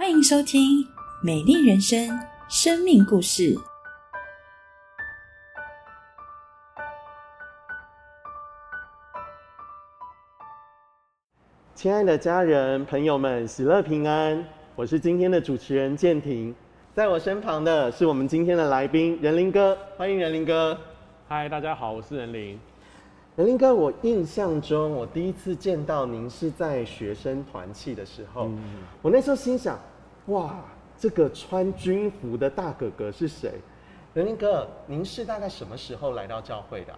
[0.00, 0.82] 欢迎收听
[1.22, 2.08] 《美丽人生》
[2.48, 3.54] 生命故事。
[11.74, 14.42] 亲爱的家人、朋友们，喜乐平安！
[14.74, 16.54] 我是今天的主持人建廷，
[16.94, 20.78] 在我身旁的是我们今天的来宾任林哥，欢迎任林哥。
[21.28, 22.58] 嗨，大家好，我是任林。
[23.36, 28.50] 任林哥，我印象中我第一次见到您是在学生团契的时候，
[29.00, 29.78] 我那时候心想，
[30.26, 30.56] 哇，
[30.98, 33.52] 这个穿军服的大哥哥是谁？
[34.12, 36.92] 仁林哥，您是大概什么时候来到教会的？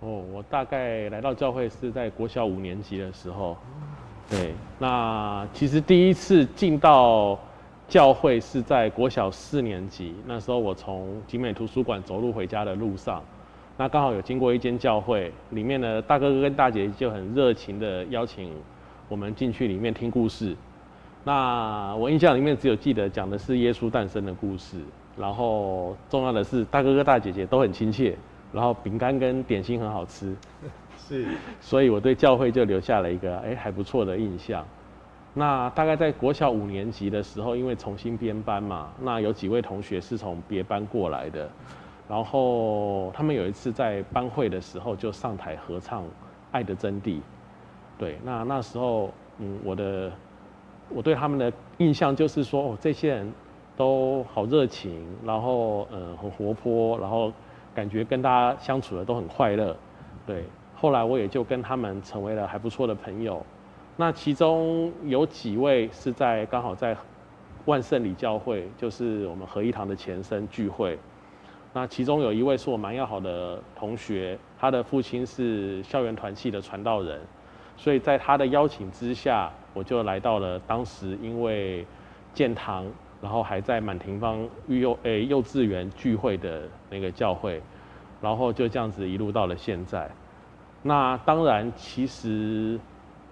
[0.00, 3.56] 哦，我大概来到教会是在国小五年级的时候。
[4.30, 7.38] 对，那其实第一次进到
[7.88, 13.22] 教会是在国小四年级，那时候我从景美图书馆走路回家的路上，
[13.80, 18.52] 那刚好有经过一间教会，里面的大哥哥跟大姐姐就很热情的邀请
[19.08, 20.56] 我们进去里面听故事。
[21.22, 24.78] 那我印象里面只有记得讲的是耶稣诞生的故事，
[25.16, 28.16] 然后重要的是大哥哥大姐姐都很亲切，
[28.52, 30.34] 然后饼干跟点心很好吃。
[30.98, 31.26] 是，
[31.60, 34.66] 所以我对教会就留下了一个哎还不错的印象。
[35.34, 41.48] 那大概在国小五年级的时候，因为重新编班嘛，那有几位同学是从别班过来的，
[42.08, 46.02] 然后他们有一次在班会的时候就上台合唱
[46.50, 47.16] 《爱的真谛》。
[47.98, 50.10] 对，那那时候嗯，我的
[50.88, 53.32] 我对他们的印象就是说，哦，这些人
[53.76, 57.32] 都好热情，然后嗯很活泼，然后
[57.74, 59.76] 感觉跟大家相处的都很快乐，
[60.26, 60.44] 对。
[60.74, 63.44] 后来我也就跟他们成为了还不错的朋友，
[63.96, 66.96] 那其中有几位是在刚好在
[67.64, 70.96] 万圣里教会，就是我们合一堂的前身聚会。
[71.78, 77.20] 那其中有一位是我蛮要好的同学，他的父亲是校园团契的传道人，
[77.76, 81.86] 所以在他的邀请之下，我就来到了当时因为
[82.34, 82.84] 建堂，
[83.22, 87.62] 然后还在满庭芳育幼诶幼稚园聚会的那个教会，
[88.20, 90.10] 然后就这样子一路到了现在。
[90.82, 92.76] 那当然，其实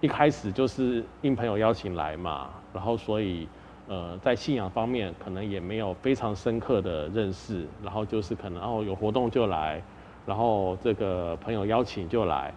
[0.00, 3.48] 一开始就是应朋友邀请来嘛，然后所以
[3.88, 9.80] 呃，在信仰方面可能也没有非常深刻的认识，然后就是可能哦有活动就来，
[10.26, 12.52] 然后这个朋友邀请就来，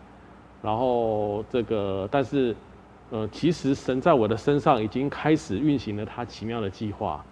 [0.62, 2.56] 然后这个但是
[3.12, 7.24] 呃，其实神在我的身上已经开始运行了他奇妙的计划，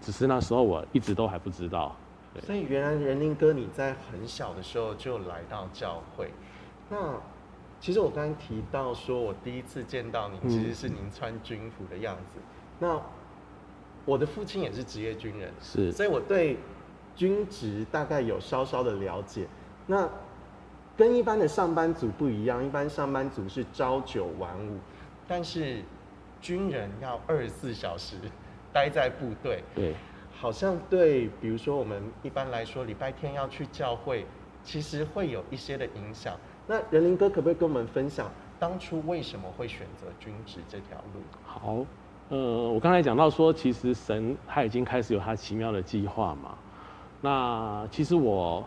[0.00, 1.94] 只是那时候我一直都还不知道。
[2.40, 6.30] 所以原来仁林哥你在很小的时候就来到教会。
[6.88, 7.14] 那
[7.80, 12.38] 其实我刚刚提到说，我第一次见到你，其实是您穿军服的样子。
[12.78, 13.00] 那
[14.08, 16.56] 我的父亲也是职业军人，是，所以我对
[17.14, 19.46] 军职大概有稍稍的了解。
[19.86, 20.08] 那
[20.96, 24.78] 跟一般的上班族不一样，一般上班族是朝九晚五，
[25.28, 25.82] 但是
[26.40, 28.16] 军人要二十四小时
[28.72, 29.62] 待在部队。
[29.74, 29.94] 对，
[30.32, 34.24] 好像对，比如说我们一般来说礼拜天要去教会，
[34.64, 36.34] 其实会有一些的影响。
[36.66, 41.20] 那仁林哥可不可以跟我们分享当初为什么会选择军职这条路？
[41.44, 41.84] 好，
[42.30, 42.36] 呃，
[42.70, 46.50] 我刚才讲到说，其实神他已经开始有他奇妙的计划嘛。
[47.22, 48.62] 那其实我，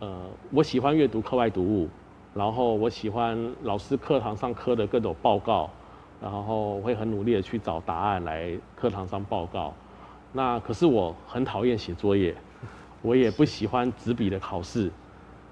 [0.00, 1.88] 呃，我喜欢阅读课外读物，
[2.34, 5.70] 然后我喜欢老师课堂上课的各种报告，
[6.20, 9.72] 然后会很努力的去找答案来课堂上报告。
[10.30, 12.34] 那可是我很讨厌写作业，
[13.00, 14.90] 我也不喜欢纸笔的考试。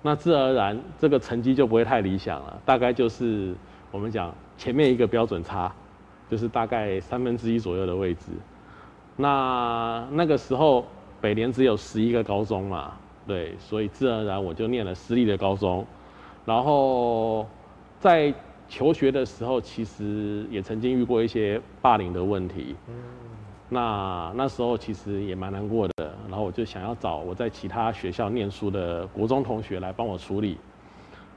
[0.03, 2.61] 那自然而然，这个成绩就不会太理想了。
[2.67, 3.55] 大概就是
[3.91, 5.75] 我们讲前面一个标准差，
[6.31, 8.33] 就是大概三分之一左右的位置。
[9.17, 10.85] 那那个时候
[11.21, 12.93] 北联只有十一个高中嘛，
[13.27, 15.87] 对，所以自然而然我就念了私立的高中。
[16.45, 17.47] 然后
[18.01, 18.35] 在
[18.69, 22.75] 求学的时候，其实也曾经遇过一些霸凌的问题。
[23.69, 30.59] 那那时候其实也蛮难过的，然后我就想要找我在其他学校念书的国中同学来帮我处理。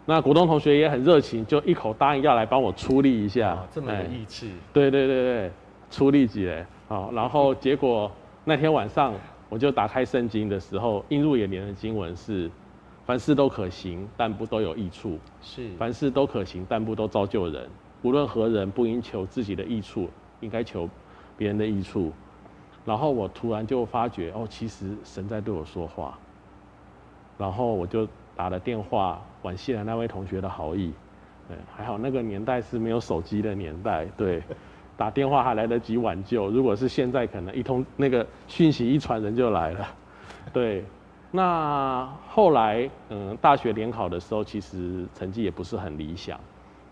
[0.09, 3.62] 那股东同学也很热情，就一口答应要来帮我出力一下。
[3.69, 4.53] 这么有义气。
[4.72, 5.51] 对对对对，
[5.91, 6.66] 出力几嘞？
[6.87, 8.09] 好，然后结果
[8.46, 9.14] 那天晚上
[9.49, 12.49] 我就打开圣经的时候，映入眼帘的经文是：
[13.05, 17.70] 凡事都可行，但不都有益处；是凡事都可行，但不都造就人。
[18.02, 20.09] 无论何人，不应求自己的益处，
[20.40, 20.90] 应该求。
[21.35, 22.11] 别人的益处，
[22.84, 26.17] 然后我突然就发觉哦，其实神在对我说话。
[27.37, 30.93] 然后我就打了电话，感谢了那位同学的好意。
[31.49, 34.43] 对，还好那个年代是没有手机的年代，对，
[34.95, 36.49] 打电话还来得及挽救。
[36.49, 39.87] 如果是现在，可能一通那个讯息一传，人就来了。
[40.53, 40.85] 对，
[41.31, 46.40] 那后来嗯，大学联考的时候，其实成绩也不是很理想。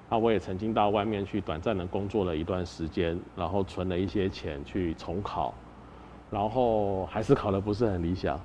[0.09, 5.53] 那我也曾经到外面去短暂的工作了一段时间，然后存了一些钱去重考，
[6.31, 8.39] 然后还是考得不是很理想，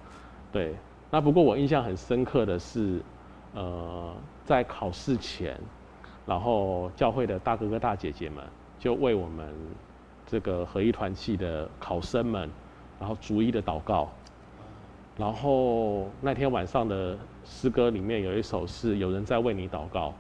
[0.53, 0.75] 对。
[1.13, 3.03] 那不过我印象很深刻的是，
[3.55, 4.15] 呃，
[4.45, 5.59] 在考试前，
[6.25, 8.45] 然后教会的大哥哥大姐姐们
[8.79, 9.53] 就为我们
[10.25, 12.49] 这个合一团契的考生们，
[13.01, 14.09] 然后逐一的祷告。
[15.17, 20.15] 然后那天晚上的诗歌里面有一首是有人在为你祷告，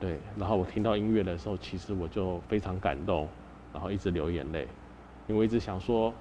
[0.00, 0.18] 对。
[0.36, 3.28] 然后我听到音乐的时候，其实我就非常感动，
[3.72, 4.66] 然后一直流眼泪，
[5.28, 6.12] 因为一直想说，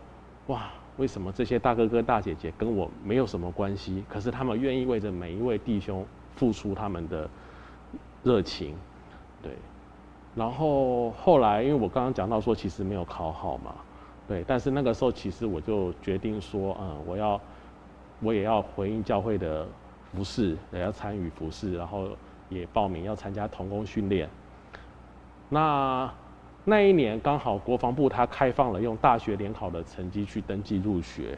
[0.45, 0.69] 哇。
[0.99, 4.03] 为什么这些大哥哥大姐姐跟我没有什么关系？
[4.09, 6.05] 可是他们愿意为着每一位弟兄
[6.35, 7.27] 付出他们的
[8.21, 8.75] 热情，
[9.41, 9.53] 对。
[10.35, 13.73] 然后后来，因为我刚刚讲到说，其实没有考好嘛，
[14.27, 14.43] 对。
[14.45, 17.41] 但是那个时候，其实我就决定说，嗯，我要，
[18.19, 19.65] 我也要回应教会的
[20.11, 22.09] 服饰，也要参与服饰，然后
[22.49, 24.29] 也报名要参加童工训练。
[25.47, 26.11] 那。
[26.69, 31.35] 那一年刚好国防部他开放了用大学联考的成绩去登记入学，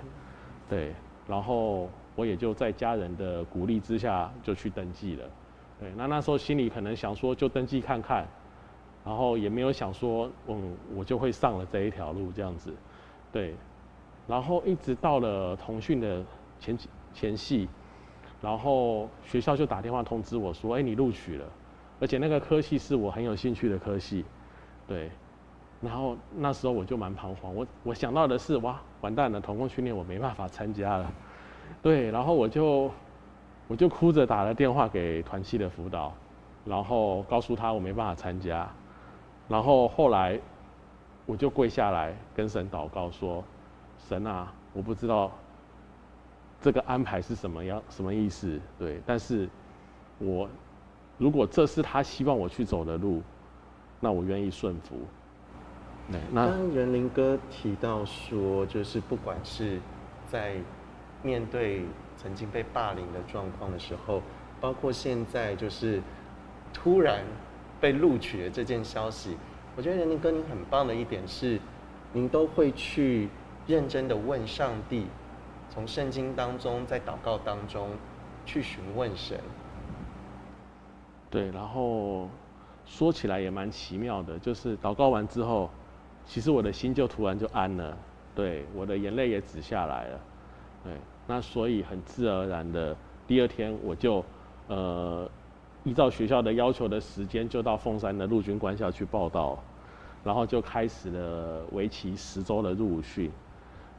[0.69, 0.93] 对，
[1.25, 5.25] 然后我也就在家人的鼓励之下就去登记了，
[5.79, 8.27] 对，那那时候心里可能想说就登记看看，
[9.05, 12.73] 然后也没有想说嗯我就会上了这一条路这样子，
[13.31, 13.55] 对，
[14.27, 16.21] 然后一直到了同训的
[16.59, 17.69] 前几前戏，
[18.41, 21.45] 然后学校就打电话通知我说哎你录取了，
[22.01, 24.25] 而且那个科系是我很有兴趣的科系，
[24.85, 25.09] 对。
[25.81, 31.11] 然后那时候我就蛮彷徨，我我想到的是哇，完蛋了，童工训练我没办法参加了，
[31.81, 32.91] 对，然后我就
[33.67, 36.13] 我就哭着打了电话给团契的辅导，
[36.65, 38.69] 然后告诉他我没办法参加，
[39.47, 40.39] 然后后来
[41.25, 43.43] 我就跪下来跟神祷告说，
[43.97, 45.31] 神啊，我不知道
[46.61, 49.49] 这个安排是什么样什么意思，对，但是
[50.19, 50.47] 我
[51.17, 53.23] 如果这是他希望我去走的路，
[53.99, 54.95] 那我愿意顺服。
[56.33, 59.79] 刚仁林哥提到说，就是不管是
[60.27, 60.55] 在
[61.23, 61.83] 面对
[62.17, 64.21] 曾经被霸凌的状况的时候，
[64.59, 66.01] 包括现在就是
[66.73, 67.23] 突然
[67.79, 69.37] 被录取的这件消息，
[69.75, 71.59] 我觉得仁林哥您很棒的一点是，
[72.13, 73.29] 您都会去
[73.67, 75.07] 认真的问上帝，
[75.69, 77.89] 从圣经当中在祷告当中
[78.45, 79.39] 去询问神。
[81.29, 82.29] 对，然后
[82.85, 85.69] 说起来也蛮奇妙的，就是祷告完之后。
[86.25, 87.97] 其实我的心就突然就安了，
[88.33, 90.19] 对，我的眼泪也止下来了，
[90.83, 90.93] 对，
[91.27, 92.95] 那所以很自然而然的，
[93.27, 94.23] 第二天我就，
[94.67, 95.29] 呃，
[95.83, 99.61] 依照学校的要求的时间，就到凤山的陆军官校去报道，
[100.23, 103.29] 然后就开始了为期十周的入伍训，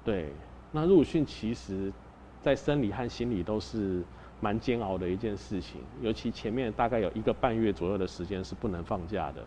[0.05, 0.33] 对，
[0.71, 1.93] 那入伍训其实，
[2.41, 4.03] 在生理和心理都是
[4.41, 9.45] 蛮煎熬的一件事情，尤其前面大概有一个半月左右的时间是不能放假的。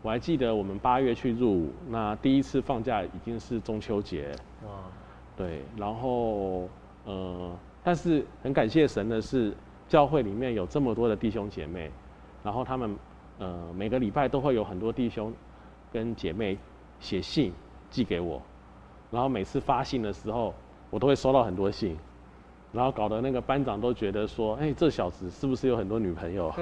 [0.00, 4.30] 我还记得我们八月去入伍，那第一次放假已经是中秋节。
[4.64, 4.70] 哇，
[5.36, 6.68] 对，然后
[7.04, 7.50] 呃，
[7.82, 9.52] 但是很感谢神的是，
[9.88, 11.90] 教会里面有这么多的弟兄姐妹，
[12.44, 12.96] 然后他们
[13.38, 15.32] 呃每个礼拜都会有很多弟兄
[15.92, 16.56] 跟姐妹
[17.00, 17.52] 写信
[17.90, 18.40] 寄给我，
[19.10, 20.54] 然后每次发信的时候，
[20.90, 21.96] 我都会收到很多信，
[22.72, 26.54] 然后搞得那个班长都觉得说，哎，这小子是不是有很多女朋友？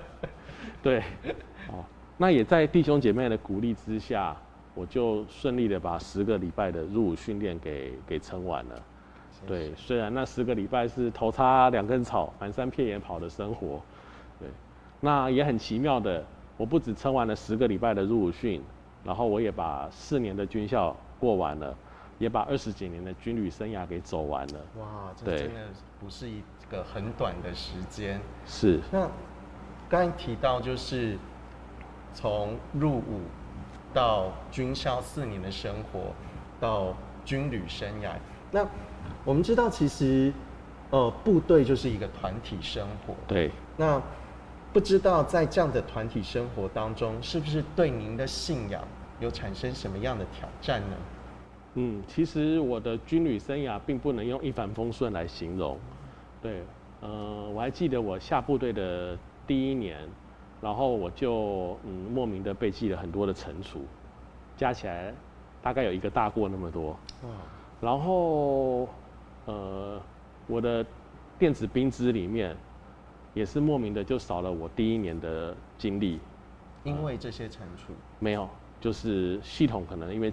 [0.82, 1.00] 对，
[1.68, 1.82] 哦。
[2.20, 4.36] 那也在弟兄姐妹的鼓励之下，
[4.74, 8.82] 我就顺利的把十个礼拜的入伍训练给给撑完了。
[9.46, 13.80] 对，虽然那十个礼拜是头插两根草、满山遍野跑的生活，
[14.40, 14.48] 对，
[14.98, 16.24] 那也很奇妙的，
[16.56, 18.60] 我不止撑完了十个礼拜的入伍训，
[19.04, 21.72] 然后我也把四年的军校过完了，
[22.18, 24.54] 也把二十几年的军旅生涯给走完了。
[24.80, 25.68] 哇，这真的
[26.00, 28.20] 不是一个很短的时间。
[28.44, 28.80] 是。
[28.90, 29.08] 那
[29.88, 31.16] 刚才提到就是。
[32.20, 33.20] 从入伍
[33.94, 36.12] 到军校四年的生活，
[36.58, 36.92] 到
[37.24, 38.10] 军旅生涯，
[38.50, 38.66] 那
[39.24, 40.32] 我们知道，其实
[40.90, 43.14] 呃，部队就是一个团体生活。
[43.28, 43.52] 对。
[43.76, 44.02] 那
[44.72, 48.82] 不知道在这样的团体生活当中，是不是对您的信仰
[49.20, 50.96] 有产生什么样的挑战呢？
[51.74, 55.78] 嗯，其实我的军旅生涯并不能用一帆风顺来形容。
[56.42, 56.64] 对，
[57.00, 60.00] 呃，我还记得我下部队的第一年。
[60.60, 63.82] 然后我就嗯莫名的被记了很多的惩处，
[64.56, 65.14] 加起来
[65.62, 66.96] 大概有一个大过那么多。
[67.80, 68.88] 然后
[69.44, 70.00] 呃
[70.48, 70.84] 我的
[71.38, 72.56] 电子兵资里面
[73.34, 76.18] 也是莫名的就少了我第一年的经历。
[76.82, 77.92] 因为这些惩处？
[78.18, 78.48] 没有，
[78.80, 80.32] 就是系统可能因为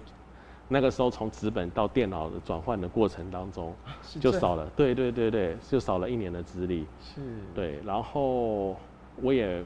[0.66, 3.72] 那个时候从纸本到电脑的转换的过程当中
[4.20, 4.66] 就少了。
[4.74, 6.84] 对对对对，就少了一年的资历。
[7.00, 7.20] 是。
[7.54, 8.76] 对，然后
[9.22, 9.64] 我也。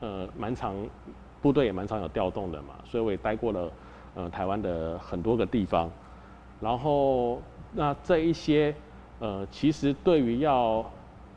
[0.00, 0.74] 呃，蛮长，
[1.40, 3.72] 部队也蛮常有调动的嘛，所以我也待过了，
[4.14, 5.90] 呃，台湾的很多个地方。
[6.60, 7.40] 然后
[7.72, 8.74] 那这一些，
[9.18, 10.84] 呃，其实对于要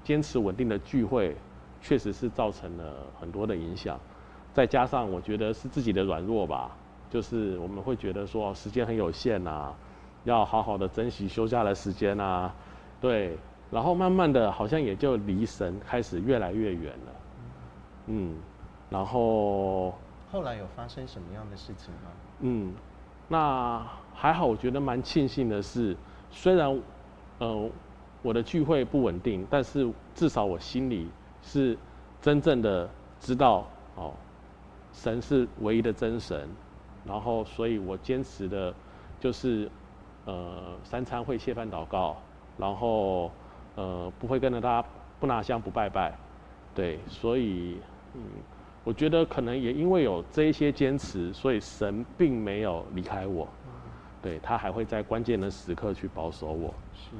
[0.03, 1.35] 坚持稳定的聚会，
[1.81, 3.99] 确实是造成了很多的影响。
[4.53, 6.71] 再加上我觉得是自己的软弱吧，
[7.09, 9.73] 就是我们会觉得说时间很有限呐，
[10.25, 12.51] 要好好的珍惜休假的时间呐，
[12.99, 13.37] 对。
[13.71, 17.13] 然后慢慢的，好像也就离神开始越来越远了。
[18.05, 18.35] 嗯，
[18.93, 19.93] 然后
[20.31, 22.11] 后来有发生什么样的事情吗？
[22.41, 22.73] 嗯，
[23.27, 23.83] 那
[24.13, 25.97] 还好，我觉得蛮庆幸的是，
[26.29, 26.79] 虽然
[27.39, 27.69] 呃
[28.21, 31.09] 我的聚会不稳定，但是至少我心里
[31.41, 31.75] 是
[32.21, 32.87] 真正的
[33.19, 34.13] 知道哦，
[34.93, 36.47] 神是唯一的真神。
[37.03, 38.73] 然后，所以我坚持的
[39.19, 39.69] 就是
[40.25, 42.15] 呃三餐会谢饭祷告，
[42.57, 43.31] 然后。
[43.75, 44.85] 呃，不会跟着他
[45.19, 46.15] 不拿香不拜拜，
[46.75, 47.81] 对，所以
[48.13, 48.21] 嗯，
[48.83, 53.47] 我觉得可能也因为有这一些坚持，所以神并没有离开我，
[54.21, 56.73] 对他还会在关键的时刻去保守我。
[56.93, 57.11] 是。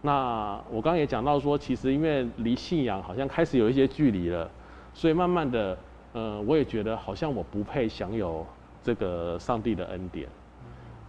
[0.00, 4.50] 那我刚刚也讲到说，其实因为离信仰好像开始有一些距离了，
[4.94, 5.78] 所以慢慢的，
[6.12, 8.46] 呃，我也觉得好像我不配享有
[8.82, 10.28] 这个上帝的恩典，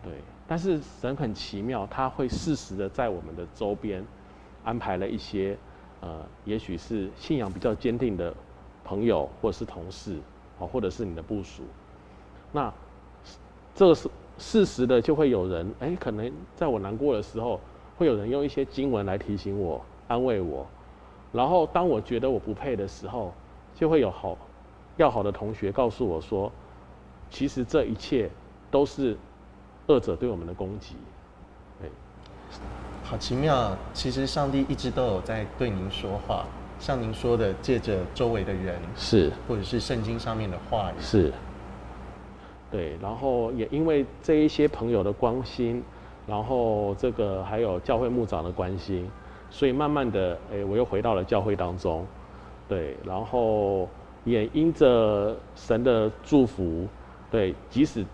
[0.04, 0.14] 对。
[0.46, 4.04] 但是神很奇妙，他会适时的在我们的周边。
[4.66, 5.58] 安排了一些，
[6.00, 8.34] 呃，也许是信仰比较坚定的
[8.84, 10.18] 朋友，或者是同事，
[10.60, 11.64] 哦，或者是你的部属。
[12.52, 12.72] 那
[13.76, 17.60] 这个是事实的，就会有人，哎，可能在我难过的时候，
[17.98, 20.66] 会有人用一些经文来提醒我、安慰我。
[21.32, 23.34] 然后当我觉得我不配的时候，
[23.74, 24.38] 就会有好
[24.98, 26.52] 要好的同学告诉我说，
[27.30, 28.30] 其实这一切
[28.70, 29.18] 都是
[29.88, 30.96] 恶者对我们的攻击。
[31.82, 31.88] 哎
[33.04, 36.46] 好奇妙，其实上帝一直都有在对您说话，
[36.80, 40.96] 像您说的，借着周围的人是，或者是圣经上面的话语。
[41.00, 41.32] 是，
[42.70, 45.84] 对，然后也因为这一些朋友的关心，
[46.28, 49.10] 然后这个还有教会牧长的关心，
[49.50, 52.06] 所以慢慢的，哎，我又回到了教会当中，
[52.68, 53.88] 对，然后
[54.26, 56.88] 也因着神的祝福，
[57.32, 58.06] 对，即使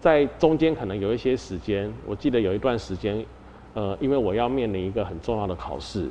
[0.00, 3.24] 在中间可能有一些时间，我记得有一段时间。
[3.74, 6.06] 呃，因为我要面临一个很重要的考试，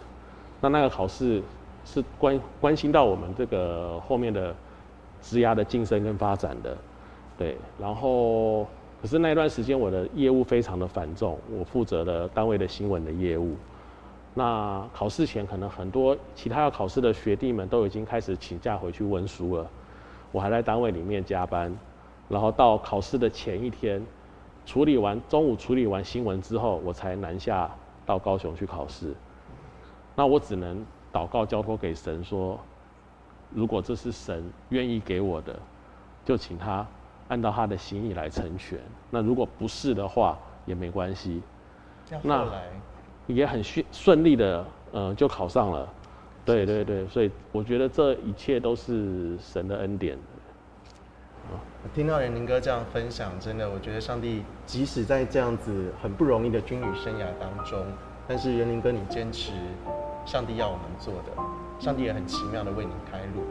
[0.59, 1.43] 那那个考试
[1.83, 4.55] 是关关心到我们这个后面的
[5.21, 6.77] 职涯的晋升跟发展的，
[7.37, 7.57] 对。
[7.79, 8.65] 然后，
[9.01, 13.55] 可是那段时间我的业务非常的繁重，我负责的单位的新闻的业务。
[14.33, 19.69] 那考试前可能很多其他要考试的学弟们都已经开始请假回去温书了，
[20.31, 21.75] 我还在单位里面加班，
[22.29, 24.01] 然后到考试的前一天。
[24.63, 27.69] 处理完中午处理完新闻之后，我才南下
[28.05, 29.11] 到高雄去考试。
[30.15, 32.59] 那我只能祷告交托给神说，
[33.53, 35.57] 如果这是神愿意给我的，
[36.23, 36.85] 就请他
[37.27, 38.79] 按照他的心意来成全。
[39.09, 41.41] 那如果不是的话，也没关系。
[42.21, 42.45] 那
[43.27, 45.87] 也很顺顺利的，呃，就考上了。
[46.43, 50.17] 对对对，所以我觉得这一切都是神的恩典。
[51.93, 57.79] 听到仁林哥这样分享，真的，我觉得上帝即使在这样子很不容易的军旅生涯当中，
[58.27, 59.51] 但是仁林哥你坚持
[60.25, 61.31] 上帝要我们做的，
[61.79, 63.43] 上帝也很奇妙的为你开路。